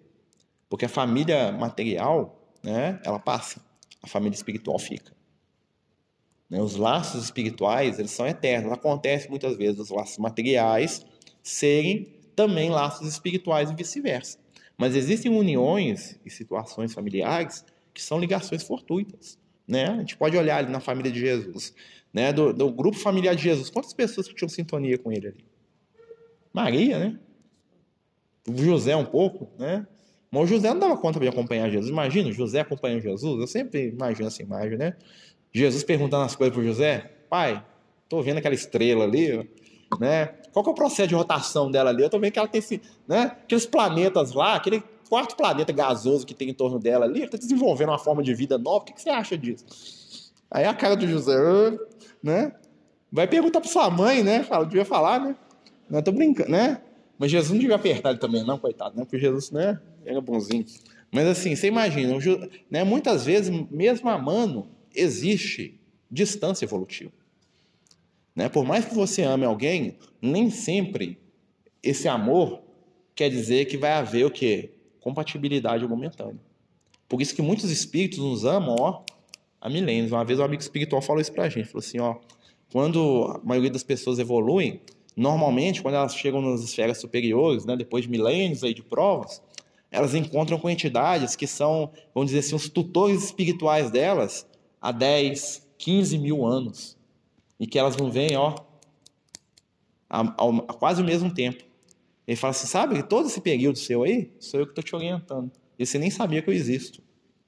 [0.70, 3.62] Porque a família material, né, ela passa,
[4.02, 5.14] a família espiritual fica.
[6.50, 6.62] Né?
[6.62, 8.72] Os laços espirituais, eles são eternos.
[8.72, 11.06] Acontece muitas vezes os laços materiais
[11.42, 14.38] serem também laços espirituais e vice-versa.
[14.78, 19.38] Mas existem uniões e situações familiares que são ligações fortuitas.
[19.68, 19.86] Né?
[19.86, 21.74] A gente pode olhar ali na família de Jesus,
[22.12, 22.34] né?
[22.34, 25.46] do, do grupo familiar de Jesus, quantas pessoas que tinham sintonia com ele ali?
[26.52, 27.20] Maria, né?
[28.48, 29.86] José um pouco, né?
[30.32, 31.90] Mas o José não dava conta de acompanhar Jesus.
[31.90, 33.40] Imagina, José acompanhando Jesus.
[33.40, 34.96] Eu sempre imagino essa imagem, né?
[35.52, 37.64] Jesus perguntando as coisas para José: Pai,
[38.04, 39.50] estou vendo aquela estrela ali,
[40.00, 40.34] né?
[40.52, 42.04] Qual que é o processo de rotação dela ali?
[42.04, 43.36] Eu tô vendo que ela tem esse, né?
[43.44, 47.90] aqueles planetas lá, aquele quatro planetas gasosos que tem em torno dela ali, está desenvolvendo
[47.90, 48.78] uma forma de vida nova.
[48.78, 49.66] O que, que você acha disso?
[50.50, 51.36] Aí a cara do José,
[52.22, 52.52] né?
[53.12, 54.44] Vai perguntar para sua mãe, né?
[54.44, 55.36] Fala, devia falar, né?
[55.90, 56.82] Não, tô brincando, né?
[57.24, 59.06] Mas Jesus não devia apertar ele também, não, coitado, né?
[59.06, 59.80] Porque Jesus, né?
[60.06, 60.66] Era bonzinho.
[61.10, 62.18] Mas assim, você imagina,
[62.70, 62.84] né?
[62.84, 65.80] muitas vezes, mesmo amando, existe
[66.12, 67.14] distância evolutiva.
[68.36, 68.50] Né?
[68.50, 71.18] Por mais que você ame alguém, nem sempre
[71.82, 72.62] esse amor
[73.16, 74.72] quer dizer que vai haver o quê?
[75.00, 76.42] Compatibilidade momentânea.
[77.08, 79.04] Por isso que muitos espíritos nos amam, ó,
[79.62, 80.12] há milênios.
[80.12, 82.18] Uma vez um amigo espiritual falou isso pra gente, falou assim, ó,
[82.70, 84.82] quando a maioria das pessoas evoluem,
[85.16, 89.42] normalmente quando elas chegam nas esferas superiores, né, depois de milênios aí de provas,
[89.92, 94.48] elas encontram com entidades que são, vamos dizer assim, os tutores espirituais delas
[94.82, 96.98] há 10, 15 mil anos.
[97.60, 98.56] E que elas não vêm, ó,
[100.10, 101.64] há, há quase o mesmo tempo.
[102.28, 105.52] Ele fala assim: sabe, todo esse período seu aí, sou eu que estou te orientando.
[105.78, 107.02] E você nem sabia que eu existo.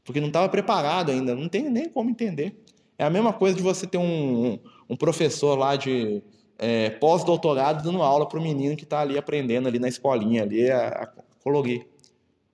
[0.04, 2.64] Porque não estava preparado ainda, não tem nem como entender.
[2.98, 4.60] É a mesma coisa de você ter um, um,
[4.92, 6.22] um professor lá de
[6.58, 10.70] é, pós-doutorado dando aula para o menino que está ali aprendendo ali na escolinha ali
[10.70, 11.08] a, a
[11.44, 11.88] colorir.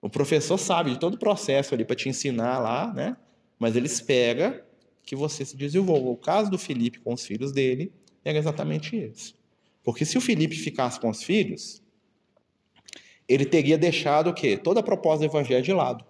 [0.01, 3.15] O professor sabe de todo o processo ali para te ensinar lá, né?
[3.59, 4.65] Mas ele espera
[5.03, 6.09] que você se desenvolva.
[6.09, 7.93] O caso do Felipe com os filhos dele
[8.25, 9.35] era exatamente esse.
[9.83, 11.81] Porque se o Felipe ficasse com os filhos,
[13.27, 14.57] ele teria deixado o quê?
[14.57, 16.03] Toda a proposta do evangelho de lado.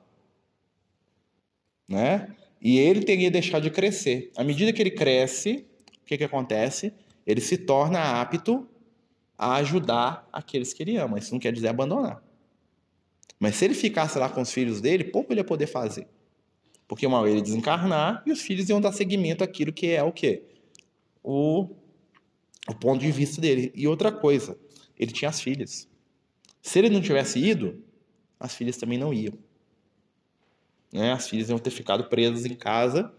[1.87, 2.33] Né?
[2.61, 4.31] E ele teria deixado de crescer.
[4.37, 5.65] À medida que ele cresce,
[6.01, 6.93] o que, que acontece?
[7.25, 8.67] Ele se torna apto
[9.37, 11.17] a ajudar aqueles que ele ama.
[11.19, 12.23] Isso não quer dizer abandonar.
[13.39, 16.07] Mas se ele ficasse lá com os filhos dele, pouco ele ia poder fazer.
[16.87, 20.11] Porque uma hora ele desencarnar e os filhos iam dar seguimento àquilo que é o
[20.11, 20.43] quê?
[21.23, 21.69] O,
[22.67, 23.71] o ponto de vista dele.
[23.75, 24.57] E outra coisa,
[24.97, 25.87] ele tinha as filhas.
[26.61, 27.83] Se ele não tivesse ido,
[28.39, 29.33] as filhas também não iam.
[30.91, 31.13] Né?
[31.13, 33.11] As filhas iam ter ficado presas em casa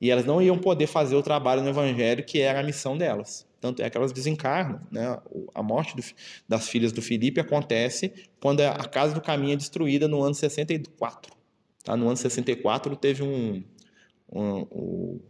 [0.00, 3.46] e elas não iam poder fazer o trabalho no evangelho que era a missão delas.
[3.60, 4.80] Tanto é que elas desencarnam.
[4.90, 5.18] Né?
[5.54, 6.02] A morte do,
[6.48, 11.32] das filhas do Filipe acontece quando a casa do caminho é destruída no ano 64.
[11.82, 11.96] Tá?
[11.96, 13.62] No ano 64 teve um,
[14.32, 15.20] um, um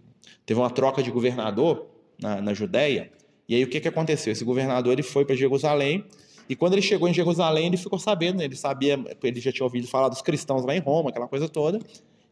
[0.44, 1.88] teve uma troca de governador
[2.20, 3.11] na, na Judéia.
[3.48, 4.33] E aí o que, que aconteceu?
[4.33, 6.04] Esse governador ele foi para Jerusalém
[6.48, 9.88] e quando ele chegou em Jerusalém ele ficou sabendo, ele sabia, ele já tinha ouvido
[9.88, 11.78] falar dos cristãos lá em Roma, aquela coisa toda.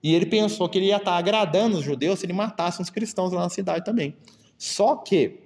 [0.07, 3.33] E ele pensou que ele ia estar agradando os judeus se ele matasse os cristãos
[3.33, 4.17] lá na cidade também.
[4.57, 5.41] Só que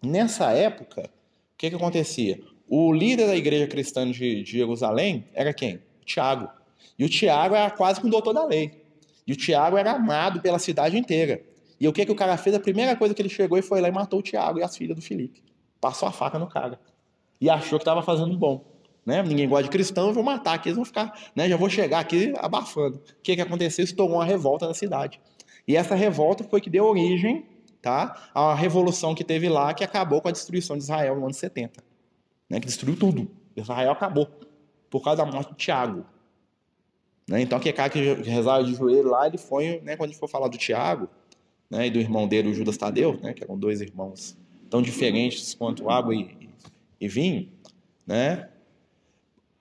[0.00, 2.40] nessa época, o que, que acontecia?
[2.68, 5.82] O líder da igreja cristã de, de Jerusalém era quem?
[6.04, 6.48] Tiago.
[6.96, 8.80] E o Tiago era quase que um doutor da lei.
[9.26, 11.42] E o Tiago era amado pela cidade inteira.
[11.80, 12.54] E o que, que o cara fez?
[12.54, 14.76] A primeira coisa que ele chegou e foi lá e matou o Tiago e as
[14.76, 15.42] filhas do Felipe.
[15.80, 16.78] Passou a faca no cara.
[17.40, 18.69] E achou que estava fazendo bom.
[19.04, 19.22] Né?
[19.22, 21.48] Ninguém gosta de cristão, eu vou matar aqui, eles vão ficar, né?
[21.48, 22.96] já vou chegar aqui abafando.
[22.96, 23.84] O que, que aconteceu?
[23.84, 25.20] Estourou uma revolta na cidade.
[25.66, 27.46] E essa revolta foi que deu origem
[27.80, 31.34] tá, a revolução que teve lá, que acabou com a destruição de Israel no ano
[31.34, 31.82] 70.
[32.48, 32.60] Né?
[32.60, 33.30] Que destruiu tudo.
[33.56, 34.28] Israel acabou.
[34.90, 36.04] Por causa da morte de Tiago.
[37.28, 37.42] Né?
[37.42, 40.48] Então, aquele cara que rezava de joelho lá, ele foi, né, quando ele for falar
[40.48, 41.08] do Tiago,
[41.70, 44.36] né, e do irmão dele, o Judas Tadeu, né, que eram dois irmãos
[44.68, 46.48] tão diferentes quanto água e,
[47.00, 47.48] e vinho,
[48.06, 48.48] né?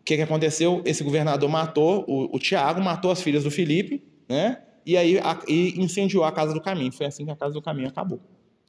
[0.09, 0.81] O que, que aconteceu?
[0.85, 4.59] Esse governador matou o, o Tiago, matou as filhas do Felipe, né?
[4.83, 6.91] E aí a, e incendiou a Casa do Caminho.
[6.91, 8.19] Foi assim que a Casa do Caminho acabou.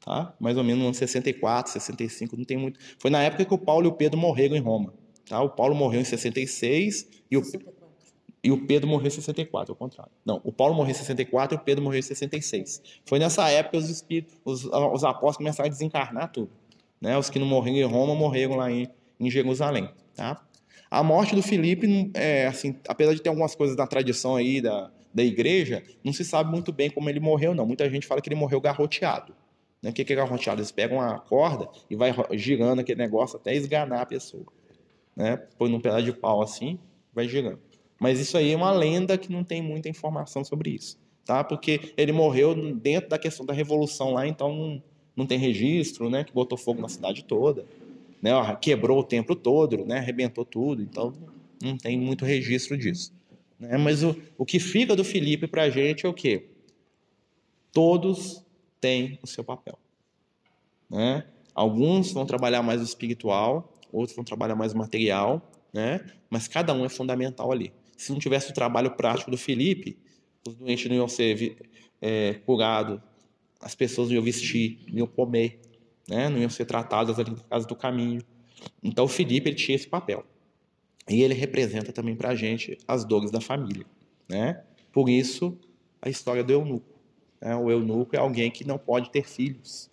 [0.04, 0.34] Tá?
[0.38, 2.78] Mais ou menos no ano 64, 65, não tem muito.
[2.98, 4.92] Foi na época que o Paulo e o Pedro morreram em Roma.
[5.26, 5.40] Tá?
[5.40, 7.42] O Paulo morreu em 66 e o,
[8.44, 10.12] e o Pedro morreu em 64, ao contrário.
[10.22, 12.82] Não, o Paulo morreu em 64 e o Pedro morreu em 66.
[13.06, 16.50] Foi nessa época que os, espíritos, os, os apóstolos começaram a desencarnar tudo.
[17.00, 17.16] Né?
[17.16, 18.86] Os que não morreram em Roma morreram lá em,
[19.18, 19.88] em Jerusalém.
[20.14, 20.46] Tá?
[20.90, 24.90] A morte do Filipe, é, assim, apesar de ter algumas coisas da tradição aí da,
[25.14, 27.64] da igreja, não se sabe muito bem como ele morreu, não.
[27.64, 29.34] Muita gente fala que ele morreu garroteado.
[29.80, 29.90] Né?
[29.90, 30.60] O que é garroteado?
[30.60, 34.46] Eles pegam uma corda e vai girando aquele negócio até esganar a pessoa.
[35.14, 35.36] Né?
[35.56, 36.78] Põe num pedaço de pau assim,
[37.14, 37.60] vai girando.
[38.00, 41.44] Mas isso aí é uma lenda que não tem muita informação sobre isso, tá?
[41.44, 44.82] Porque ele morreu dentro da questão da revolução lá, então não,
[45.14, 46.24] não tem registro, né?
[46.24, 47.66] Que botou fogo na cidade toda,
[48.20, 48.30] né?
[48.60, 49.98] Quebrou o templo todo, né?
[49.98, 51.12] Arrebentou tudo, então
[51.62, 53.12] não tem muito registro disso.
[53.58, 53.76] Né?
[53.76, 56.48] Mas o, o que fica do Felipe para a gente é o quê?
[57.72, 58.44] Todos
[58.80, 59.78] têm o seu papel,
[60.88, 61.26] né?
[61.54, 66.00] Alguns vão trabalhar mais o espiritual, outros vão trabalhar mais o material, né?
[66.28, 67.72] Mas cada um é fundamental ali.
[67.96, 69.98] Se não tivesse o trabalho prático do Felipe,
[70.46, 71.56] os doentes não iam ser
[72.00, 72.98] é, curados,
[73.60, 75.60] as pessoas não iam vestir, não iam comer,
[76.10, 76.28] né?
[76.28, 78.20] não iam ser tratadas ali na casa do caminho.
[78.82, 80.24] Então o Felipe ele tinha esse papel.
[81.08, 83.86] E ele representa também para a gente as dores da família.
[84.28, 84.62] Né?
[84.92, 85.56] Por isso,
[86.02, 86.98] a história do eunuco.
[87.40, 87.54] Né?
[87.56, 89.88] O eunuco é alguém que não pode ter filhos.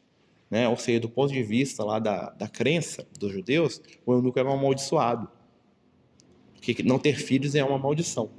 [0.50, 0.68] Né?
[0.68, 4.50] Ou seja, do ponto de vista lá da, da crença dos judeus, o eunuco era
[4.50, 5.30] um amaldiçoado.
[6.54, 8.30] Porque não ter filhos é uma maldição.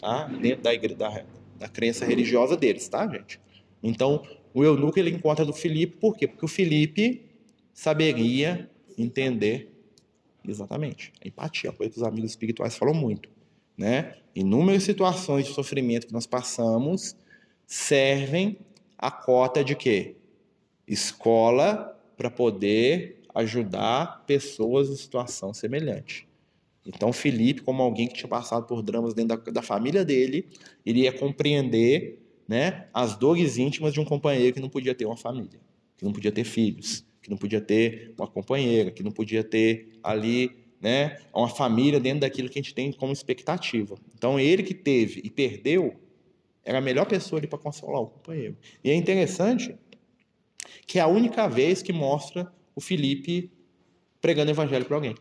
[0.00, 0.24] Tá?
[0.24, 1.24] Dentro da, da,
[1.58, 3.40] da crença religiosa deles, tá, gente?
[3.82, 4.22] Então,
[4.58, 6.26] o eunuco ele encontra do Filipe, por quê?
[6.26, 7.22] Porque o Filipe
[7.72, 9.72] saberia entender
[10.44, 13.28] exatamente a empatia, a coisa que os amigos espirituais falam muito,
[13.76, 14.16] né?
[14.34, 17.16] Inúmeras situações de sofrimento que nós passamos
[17.66, 18.58] servem
[18.96, 20.16] a cota de quê?
[20.88, 26.26] Escola para poder ajudar pessoas em situação semelhante.
[26.84, 30.48] Então, Felipe, como alguém que tinha passado por dramas dentro da, da família dele,
[30.84, 32.18] iria compreender
[32.48, 35.60] né, as dores íntimas de um companheiro que não podia ter uma família,
[35.98, 39.98] que não podia ter filhos, que não podia ter uma companheira, que não podia ter
[40.02, 43.96] ali né, uma família dentro daquilo que a gente tem como expectativa.
[44.14, 45.94] Então, ele que teve e perdeu,
[46.64, 48.56] era a melhor pessoa ali para consolar o companheiro.
[48.82, 49.76] E é interessante
[50.86, 53.50] que é a única vez que mostra o Felipe
[54.20, 55.14] pregando o evangelho para alguém.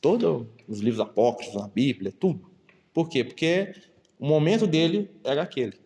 [0.00, 2.50] Todos os livros apócrifos, a Bíblia, tudo.
[2.92, 3.22] Por quê?
[3.22, 3.74] Porque
[4.18, 5.81] o momento dele era aquele.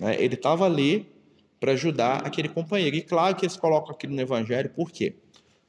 [0.00, 0.22] Né?
[0.22, 1.06] Ele estava ali
[1.58, 2.96] para ajudar aquele companheiro.
[2.96, 5.16] E claro que eles colocam aquilo no Evangelho, por quê?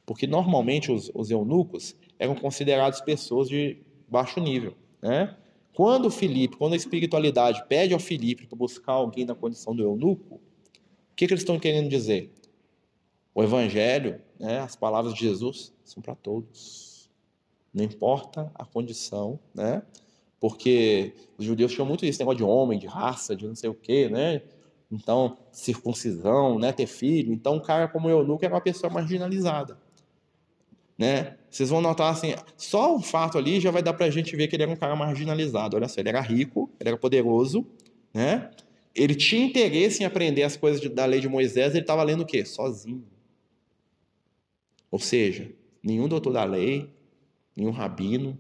[0.06, 4.76] Porque normalmente os, os eunucos eram considerados pessoas de baixo nível.
[5.02, 5.36] Né?
[5.74, 9.84] Quando o Filipe, quando a espiritualidade pede ao Filipe para buscar alguém na condição do
[9.84, 12.32] eunuco, o que, que eles estão querendo dizer?
[13.34, 17.10] O Evangelho, né, as palavras de Jesus, são para todos.
[17.74, 19.84] Não importa a condição, né?
[20.40, 23.74] Porque os judeus tinham muito isso, negócio de homem, de raça, de não sei o
[23.74, 24.42] quê, né?
[24.92, 27.32] Então, circuncisão, né, ter filho.
[27.32, 29.78] Então, um cara como eu nunca era uma pessoa marginalizada.
[30.98, 31.38] Né?
[31.50, 34.56] Vocês vão notar assim, só o fato ali já vai dar pra gente ver que
[34.56, 35.78] ele era um cara marginalizado.
[35.78, 37.66] Olha só, ele era rico, ele era poderoso,
[38.14, 38.52] né?
[38.94, 42.26] Ele tinha interesse em aprender as coisas da lei de Moisés, ele estava lendo o
[42.26, 42.44] quê?
[42.44, 43.06] Sozinho.
[44.92, 45.50] Ou seja,
[45.82, 46.90] nenhum doutor da lei,
[47.56, 48.38] nenhum rabino,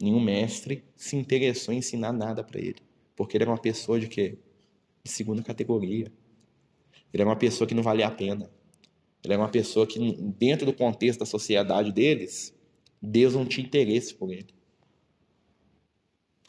[0.00, 2.76] nenhum mestre se interessou em ensinar nada para ele,
[3.16, 4.38] porque ele era uma pessoa de quê?
[5.02, 6.12] De segunda categoria.
[7.12, 8.50] Ele era uma pessoa que não valia a pena.
[9.24, 9.98] Ele era uma pessoa que,
[10.38, 12.54] dentro do contexto da sociedade deles,
[13.00, 14.48] Deus não tinha interesse por ele.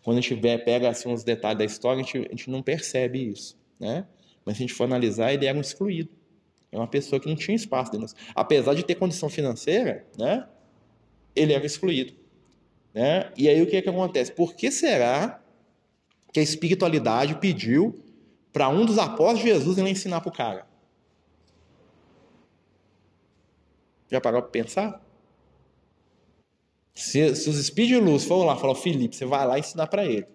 [0.04, 3.30] Quando a gente pega assim, uns detalhes da história, a gente, a gente não percebe
[3.30, 3.58] isso.
[3.80, 4.08] Né?
[4.46, 6.10] Mas se a gente for analisar, ele era um excluído.
[6.72, 8.08] É uma pessoa que não tinha espaço dentro.
[8.36, 10.48] Apesar de ter condição financeira, né?
[11.36, 12.14] ele era excluído.
[13.00, 13.32] Né?
[13.38, 14.30] E aí o que, é que acontece?
[14.30, 15.42] Por que será
[16.34, 17.98] que a espiritualidade pediu
[18.52, 20.68] para um dos apóstolos de Jesus ele ensinar para o cara?
[24.12, 25.02] Já parou para pensar?
[26.94, 30.04] Se, se, os espíritos de luz foram lá falaram, Felipe, você vai lá ensinar para
[30.04, 30.28] ele.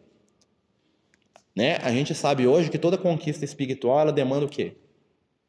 [1.55, 1.77] Né?
[1.83, 4.75] A gente sabe hoje que toda conquista espiritual ela demanda o quê?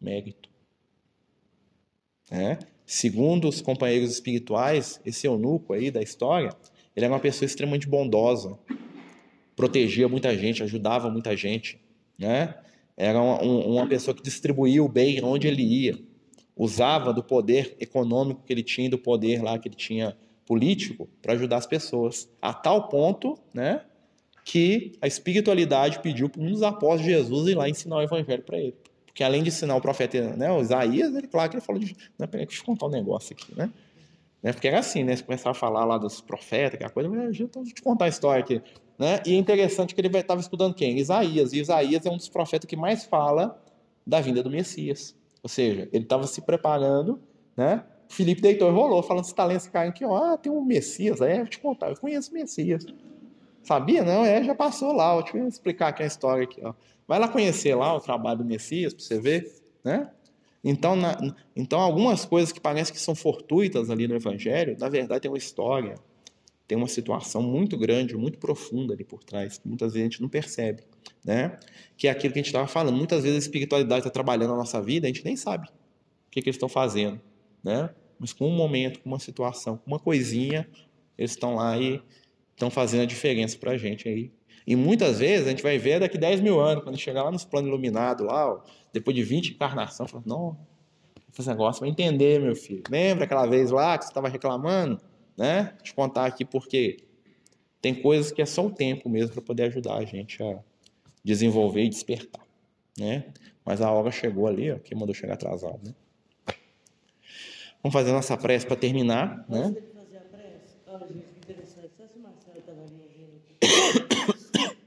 [0.02, 0.50] Mérito.
[2.30, 2.60] Né?
[2.86, 6.54] Segundo os companheiros espirituais, esse eunuco aí da história,
[6.96, 8.58] ele era uma pessoa extremamente bondosa,
[9.56, 11.80] protegia muita gente, ajudava muita gente,
[12.18, 12.56] né?
[12.98, 16.00] Era uma, uma pessoa que distribuía o bem onde ele ia,
[16.56, 21.34] usava do poder econômico que ele tinha, do poder lá que ele tinha político, para
[21.34, 23.82] ajudar as pessoas, a tal ponto, né?
[24.46, 28.44] Que a espiritualidade pediu para um dos apóstolos de Jesus ir lá ensinar o evangelho
[28.44, 28.76] para ele.
[29.06, 31.96] Porque além de ensinar o profeta, né, o Isaías, ele, claro que ele falou de.
[32.18, 33.72] Não, peraí, deixa eu contar um negócio aqui, né?
[34.46, 34.54] Né?
[34.54, 35.16] Porque era assim, né?
[35.16, 38.08] Você começava a falar lá dos profetas, aquela coisa, mas deixa eu te contar a
[38.08, 38.62] história aqui.
[38.96, 39.20] Né?
[39.26, 41.00] E é interessante que ele estava estudando quem?
[41.00, 41.52] Isaías.
[41.52, 43.60] E Isaías é um dos profetas que mais fala
[44.06, 45.16] da vinda do Messias.
[45.42, 47.20] Ou seja, ele estava se preparando,
[47.58, 47.84] né?
[48.08, 51.22] Felipe deitou e rolou, falando: está lendo esse cara aqui, ó, ah, tem um Messias,
[51.22, 52.86] é, vou te contar, eu conheço o Messias.
[53.64, 54.04] Sabia?
[54.04, 56.74] Não, é, já passou lá, deixa eu explicar aqui a história aqui, ó.
[57.08, 59.52] Vai lá conhecer lá o trabalho do Messias para você ver,
[59.84, 60.08] né?
[60.68, 61.16] Então, na,
[61.56, 65.38] então, algumas coisas que parecem que são fortuitas ali no Evangelho, na verdade tem uma
[65.38, 65.94] história,
[66.68, 70.22] tem uma situação muito grande, muito profunda ali por trás, que muitas vezes a gente
[70.24, 70.82] não percebe,
[71.24, 71.60] né?
[71.96, 72.98] Que é aquilo que a gente estava falando.
[72.98, 76.42] Muitas vezes a espiritualidade está trabalhando na nossa vida, a gente nem sabe o que,
[76.42, 77.22] que eles estão fazendo,
[77.64, 77.92] né?
[78.18, 80.68] Mas com um momento, com uma situação, com uma coisinha,
[81.16, 82.02] eles estão lá e
[82.54, 84.32] estão fazendo a diferença para a gente aí.
[84.66, 87.46] E muitas vezes a gente vai ver daqui 10 mil anos, quando chegar lá nos
[87.46, 90.58] planos iluminados, lá, depois de 20 encarnações, fala, não,
[91.40, 92.84] esse negócio vai entender, meu filho.
[92.90, 95.00] Lembra aquela vez lá que você estava reclamando?
[95.38, 95.74] Né?
[95.78, 96.98] Eu te contar aqui porque
[97.82, 100.60] tem coisas que é só o tempo mesmo para poder ajudar a gente a
[101.24, 102.42] desenvolver e despertar.
[102.98, 103.26] Né?
[103.66, 105.94] Mas a hora chegou ali, ó, quem mandou chegar atrasado, né?
[107.84, 109.76] Vamos fazer nossa prece para terminar, né?
[109.94, 110.78] fazer a prece?
[110.88, 113.56] Olha, gente, interessante Só se o Marcelo estava ali ouvindo aqui,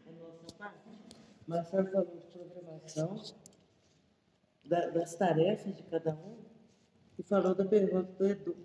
[0.06, 0.78] a nossa parte.
[1.48, 3.22] Marcelo falou de programação,
[4.66, 6.36] da- das tarefas de cada um,
[7.18, 8.56] e falou da pergunta do Edu.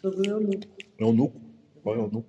[0.00, 0.66] Sobre o eunuco.
[0.98, 1.40] Eunuco.
[1.82, 2.28] Qual é o eunuco?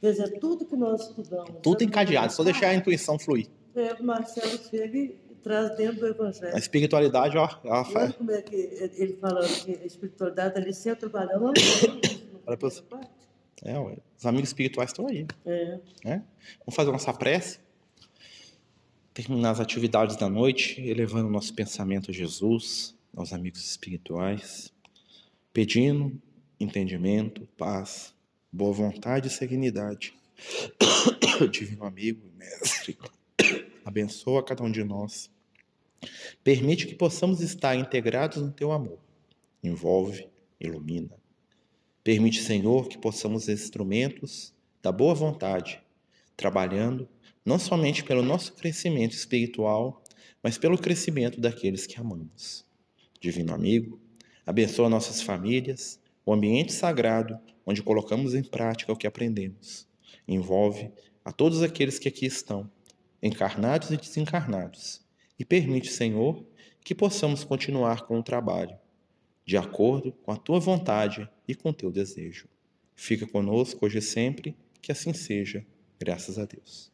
[0.00, 1.60] Quer dizer, tudo que nós estudamos.
[1.62, 3.48] Tudo encadeado, só deixar a intuição fluir.
[3.74, 5.08] É, o Marcelo chega e
[5.42, 6.58] traz dentro do A Evangelho.
[6.58, 8.14] espiritualidade, ó, Olha faz.
[8.16, 11.52] como é que ele falando que a espiritualidade ali sempre trabalhando.
[12.46, 12.82] Olha pra você.
[13.62, 15.26] É, ué, os amigos espirituais estão aí.
[15.46, 15.80] É.
[16.04, 16.22] né?
[16.60, 17.58] Vamos fazer nossa prece,
[19.14, 24.72] terminar as atividades da noite, elevando nosso pensamento a Jesus, aos amigos espirituais,
[25.52, 26.20] pedindo
[26.58, 28.12] entendimento, paz,
[28.50, 30.12] boa vontade e serenidade.
[31.50, 32.98] Divino amigo e mestre,
[33.84, 35.30] abençoa cada um de nós.
[36.42, 38.98] Permite que possamos estar integrados no teu amor.
[39.62, 40.28] Envolve,
[40.60, 41.16] ilumina.
[42.02, 44.52] Permite, Senhor, que possamos ser instrumentos
[44.82, 45.80] da boa vontade,
[46.36, 47.08] trabalhando
[47.44, 50.02] não somente pelo nosso crescimento espiritual,
[50.42, 52.64] mas pelo crescimento daqueles que amamos.
[53.20, 54.00] Divino amigo,
[54.46, 59.86] abençoa nossas famílias, o ambiente sagrado onde colocamos em prática o que aprendemos.
[60.26, 60.90] Envolve
[61.24, 62.70] a todos aqueles que aqui estão,
[63.22, 65.02] encarnados e desencarnados,
[65.38, 66.44] e permite, Senhor,
[66.82, 68.76] que possamos continuar com o trabalho,
[69.44, 72.48] de acordo com a tua vontade e com o teu desejo.
[72.94, 75.66] Fica conosco hoje e sempre, que assim seja,
[75.98, 76.93] graças a Deus.